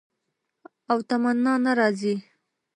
[0.91, 2.15] او تمنا نه راځي